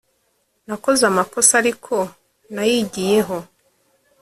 [0.67, 1.95] nakoze amakosa ariko
[2.53, 3.37] nayigiyeho,